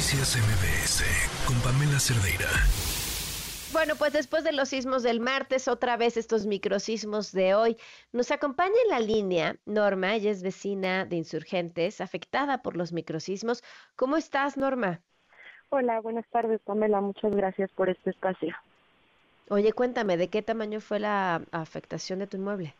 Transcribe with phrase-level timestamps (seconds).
[0.00, 1.04] Noticias MBS
[1.46, 2.48] con Pamela Cerdeira.
[3.70, 7.76] Bueno, pues después de los sismos del martes, otra vez estos microsismos de hoy,
[8.10, 13.62] nos acompaña en la línea Norma, ella es vecina de insurgentes, afectada por los microsismos.
[13.94, 15.00] ¿Cómo estás, Norma?
[15.68, 17.02] Hola, buenas tardes, Pamela.
[17.02, 18.56] Muchas gracias por este espacio.
[19.50, 22.72] Oye, cuéntame, ¿de qué tamaño fue la afectación de tu inmueble?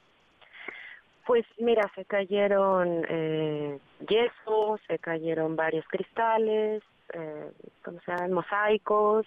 [1.26, 3.78] Pues mira, se cayeron eh,
[4.08, 6.82] yeso, se cayeron varios cristales,
[7.14, 7.50] eh,
[7.84, 8.32] ¿cómo se llaman?
[8.32, 9.26] Mosaicos.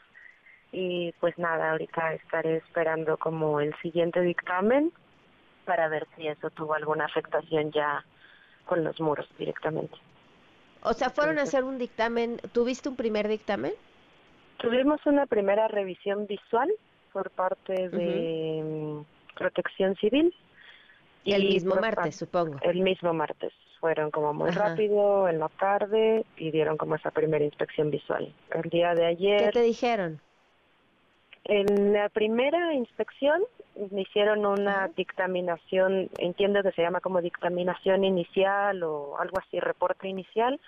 [0.72, 4.92] Y pues nada, ahorita estaré esperando como el siguiente dictamen
[5.66, 8.04] para ver si eso tuvo alguna afectación ya
[8.66, 9.96] con los muros directamente.
[10.82, 13.74] O sea, fueron a hacer un dictamen, ¿tuviste un primer dictamen?
[14.58, 16.70] Tuvimos una primera revisión visual
[17.12, 20.34] por parte de mm, Protección Civil.
[21.24, 22.58] Y el mismo martes, supongo.
[22.64, 23.54] El mismo martes.
[23.84, 28.34] Fueron como muy rápido en la tarde y dieron como esa primera inspección visual.
[28.52, 29.44] El día de ayer...
[29.44, 30.22] ¿Qué te dijeron?
[31.44, 33.44] En la primera inspección
[33.92, 40.08] me hicieron una dictaminación, entiendo que se llama como dictaminación inicial o algo así, reporte
[40.08, 40.62] inicial,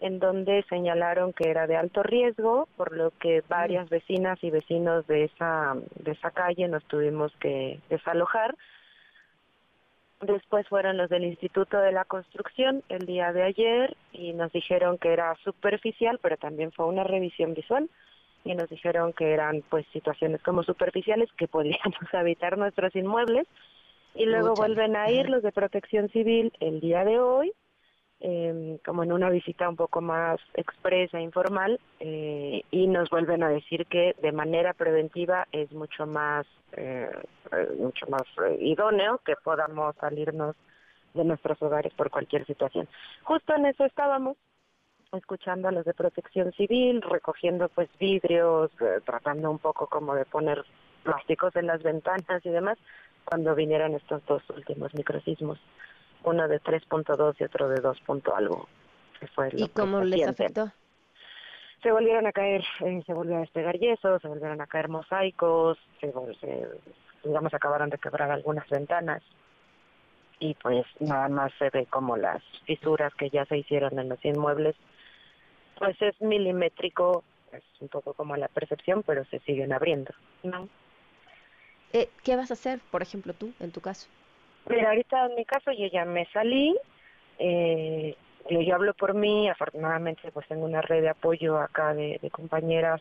[0.00, 5.06] en donde señalaron que era de alto riesgo, por lo que varias vecinas y vecinos
[5.06, 8.56] de esa, de esa calle nos tuvimos que desalojar.
[10.26, 14.98] Después fueron los del Instituto de la Construcción el día de ayer y nos dijeron
[14.98, 17.88] que era superficial, pero también fue una revisión visual.
[18.44, 21.80] Y nos dijeron que eran pues situaciones como superficiales que podríamos
[22.12, 23.46] habitar nuestros inmuebles.
[24.14, 27.52] Y luego vuelven a ir los de Protección Civil el día de hoy
[28.20, 33.48] eh, como en una visita un poco más expresa, informal, eh, y nos vuelven a
[33.48, 37.10] decir que de manera preventiva es mucho más, eh
[37.78, 40.56] mucho más eh, idóneo que podamos salirnos
[41.14, 42.88] de nuestros hogares por cualquier situación.
[43.22, 44.36] Justo en eso estábamos,
[45.12, 50.24] escuchando a los de protección civil, recogiendo pues vidrios, eh, tratando un poco como de
[50.24, 50.64] poner
[51.02, 52.78] plásticos en las ventanas y demás,
[53.24, 55.58] cuando vinieron estos dos últimos microsismos
[56.26, 57.98] uno de 3.2 y otro de 2.
[58.34, 58.68] algo.
[59.18, 60.70] Que fue ¿Y cómo les afectó?
[61.82, 65.78] Se volvieron a caer, eh, se volvió a despegar yesos, se volvieron a caer mosaicos,
[66.00, 66.66] se, se,
[67.22, 69.22] digamos, acabaron de quebrar algunas ventanas
[70.38, 74.22] y pues nada más se ve como las fisuras que ya se hicieron en los
[74.24, 74.76] inmuebles,
[75.78, 80.68] pues es milimétrico, es un poco como la percepción, pero se siguen abriendo, ¿no?
[81.92, 84.08] Eh, ¿Qué vas a hacer, por ejemplo, tú, en tu caso?
[84.68, 86.76] Mira, ahorita en mi caso yo ya me salí,
[87.38, 88.16] eh,
[88.50, 93.00] yo, hablo por mí, afortunadamente pues tengo una red de apoyo acá de, compañeras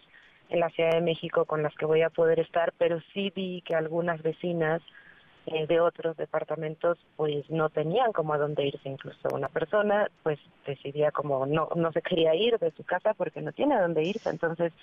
[0.49, 3.61] en la Ciudad de México con las que voy a poder estar, pero sí vi
[3.61, 4.81] que algunas vecinas
[5.47, 10.39] eh, de otros departamentos pues no tenían como a dónde irse, incluso una persona pues
[10.65, 14.03] decidía como no, no se quería ir de su casa porque no tiene a dónde
[14.03, 14.73] irse, entonces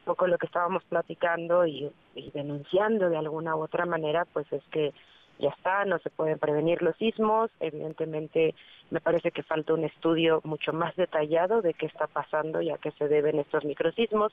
[0.00, 1.92] un poco lo que estábamos platicando y
[2.32, 4.92] denunciando de alguna u otra manera pues es que
[5.38, 8.54] ya está, no se pueden prevenir los sismos, evidentemente
[8.90, 12.78] me parece que falta un estudio mucho más detallado de qué está pasando y a
[12.78, 14.32] qué se deben estos microsismos.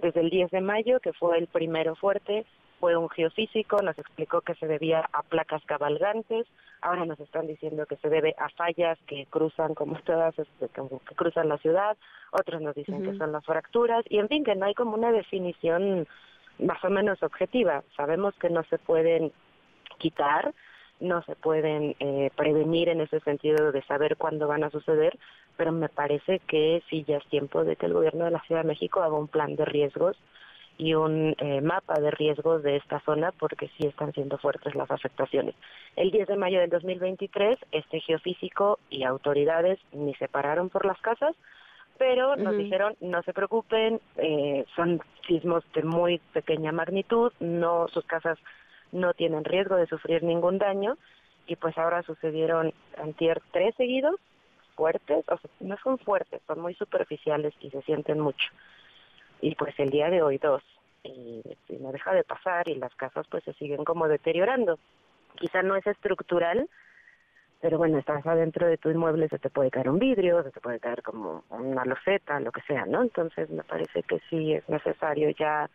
[0.00, 2.46] Desde el 10 de mayo, que fue el primero fuerte,
[2.80, 6.46] fue un geofísico, nos explicó que se debía a placas cabalgantes,
[6.80, 11.14] ahora nos están diciendo que se debe a fallas que cruzan como todas, este, que
[11.14, 11.98] cruzan la ciudad,
[12.32, 15.12] otros nos dicen que son las fracturas, y en fin, que no hay como una
[15.12, 16.08] definición
[16.58, 17.82] más o menos objetiva.
[17.96, 19.32] Sabemos que no se pueden
[20.00, 20.52] quitar,
[20.98, 25.18] no se pueden eh, prevenir en ese sentido de saber cuándo van a suceder,
[25.56, 28.62] pero me parece que sí ya es tiempo de que el gobierno de la Ciudad
[28.62, 30.16] de México haga un plan de riesgos
[30.78, 34.90] y un eh, mapa de riesgos de esta zona porque sí están siendo fuertes las
[34.90, 35.54] afectaciones.
[35.96, 40.98] El 10 de mayo del 2023, este geofísico y autoridades ni se pararon por las
[41.02, 41.36] casas,
[41.98, 48.06] pero nos dijeron no se preocupen, eh, son sismos de muy pequeña magnitud, no sus
[48.06, 48.38] casas
[48.92, 50.96] no tienen riesgo de sufrir ningún daño
[51.46, 54.16] y pues ahora sucedieron antier tres seguidos
[54.74, 58.48] fuertes, o sea, no son fuertes, son muy superficiales y se sienten mucho.
[59.40, 60.62] Y pues el día de hoy dos,
[61.02, 61.42] y,
[61.78, 64.78] no deja de pasar y las casas pues se siguen como deteriorando.
[65.36, 66.68] Quizá no es estructural,
[67.60, 70.60] pero bueno, estás adentro de tu inmueble, se te puede caer un vidrio, se te
[70.60, 73.02] puede caer como una loseta, lo que sea, ¿no?
[73.02, 75.68] Entonces me parece que sí es necesario ya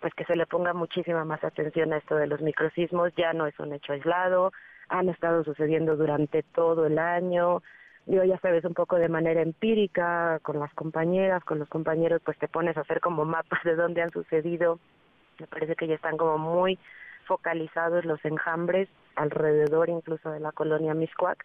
[0.00, 3.46] pues que se le ponga muchísima más atención a esto de los microsismos, ya no
[3.46, 4.52] es un hecho aislado,
[4.88, 7.62] han estado sucediendo durante todo el año,
[8.06, 12.38] yo ya sabes un poco de manera empírica, con las compañeras, con los compañeros, pues
[12.38, 14.78] te pones a hacer como mapas de dónde han sucedido,
[15.38, 16.78] me parece que ya están como muy
[17.26, 21.44] focalizados los enjambres alrededor incluso de la colonia Miscuac,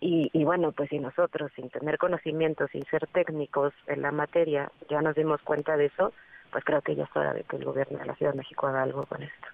[0.00, 4.70] Y, y bueno, pues si nosotros, sin tener conocimientos, sin ser técnicos en la materia,
[4.88, 6.12] ya nos dimos cuenta de eso,
[6.50, 8.66] pues creo que ya es hora de que el gobierno de la Ciudad de México
[8.66, 9.48] haga algo con esto.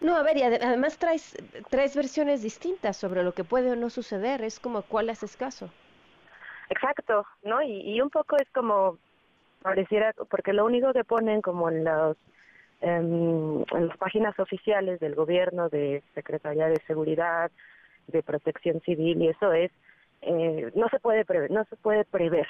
[0.00, 1.36] No, a ver, y además traes,
[1.70, 5.70] tres versiones distintas sobre lo que puede o no suceder, es como cuál haces caso.
[6.70, 7.62] Exacto, ¿no?
[7.62, 8.98] Y, y un poco es como
[9.62, 12.16] pareciera, porque lo único que ponen como en los
[12.80, 17.50] en, en las páginas oficiales del gobierno, de Secretaría de Seguridad,
[18.08, 19.70] de Protección Civil y eso es,
[20.22, 22.48] eh, no se puede prever, no se puede prever,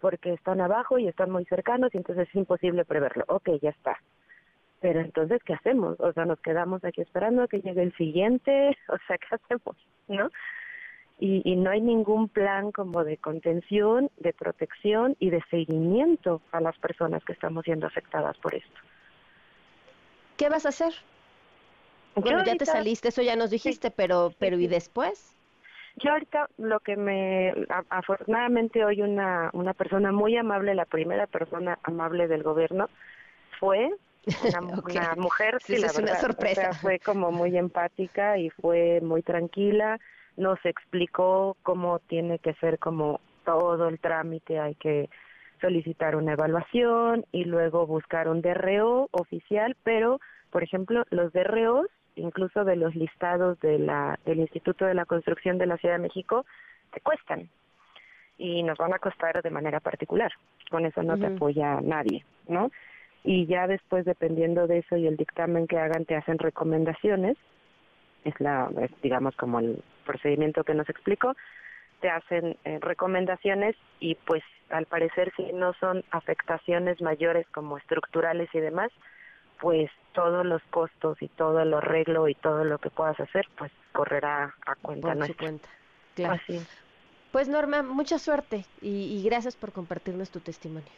[0.00, 3.24] porque están abajo y están muy cercanos y entonces es imposible preverlo.
[3.28, 3.98] Ok, ya está
[4.80, 5.98] pero entonces, ¿qué hacemos?
[6.00, 9.76] O sea, nos quedamos aquí esperando a que llegue el siguiente, o sea, ¿qué hacemos?
[10.08, 10.30] ¿No?
[11.18, 16.60] Y, y no hay ningún plan como de contención, de protección y de seguimiento a
[16.60, 18.80] las personas que estamos siendo afectadas por esto.
[20.36, 20.92] ¿Qué vas a hacer?
[22.14, 25.35] Bueno, ya te saliste, eso ya nos dijiste, pero, pero ¿y después?
[25.96, 27.54] Yo ahorita lo que me,
[27.88, 32.88] afortunadamente hoy una, una persona muy amable, la primera persona amable del gobierno,
[33.58, 33.90] fue
[34.44, 34.98] una, okay.
[34.98, 36.60] una mujer, sí, la es verdad, una sorpresa.
[36.68, 39.98] O sea, fue como muy empática y fue muy tranquila,
[40.36, 45.08] nos explicó cómo tiene que ser como todo el trámite, hay que
[45.60, 50.20] solicitar una evaluación y luego buscar un DRO oficial, pero
[50.50, 51.86] por ejemplo, los DROs,
[52.16, 56.02] incluso de los listados de la del Instituto de la Construcción de la Ciudad de
[56.02, 56.44] México,
[56.92, 57.48] te cuestan
[58.38, 60.32] y nos van a costar de manera particular.
[60.70, 61.20] Con eso no uh -huh.
[61.20, 62.70] te apoya nadie, ¿no?
[63.26, 67.36] y ya después dependiendo de eso y el dictamen que hagan te hacen recomendaciones
[68.24, 71.34] es la es, digamos como el procedimiento que nos explicó
[72.00, 78.48] te hacen eh, recomendaciones y pues al parecer si no son afectaciones mayores como estructurales
[78.54, 78.92] y demás
[79.60, 83.72] pues todos los costos y todo el arreglo y todo lo que puedas hacer pues
[83.92, 85.46] correrá a cuenta por nuestra.
[85.46, 85.68] cuenta
[86.14, 86.34] claro.
[86.34, 86.60] Así.
[87.32, 90.90] pues Norma mucha suerte y, y gracias por compartirnos tu testimonio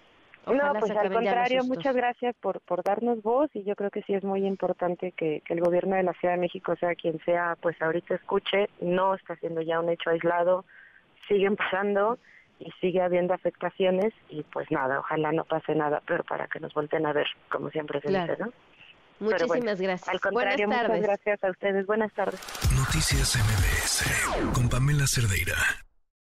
[0.49, 4.03] Ojalá no, pues al contrario, muchas gracias por, por darnos voz y yo creo que
[4.03, 7.19] sí es muy importante que, que el gobierno de la Ciudad de México, sea quien
[7.25, 10.65] sea, pues ahorita escuche, no está siendo ya un hecho aislado,
[11.29, 12.19] siguen pasando
[12.61, 16.73] y sigue habiendo afectaciones y pues nada, ojalá no pase nada, pero para que nos
[16.75, 18.33] volten a ver, como siempre se claro.
[18.33, 18.53] dice, ¿no?
[19.21, 20.09] Muchísimas bueno, gracias.
[20.09, 21.87] Al contrario, Buenas muchas gracias a ustedes.
[21.87, 22.41] Buenas tardes.
[22.77, 25.57] Noticias MBS con Pamela Cerdeira.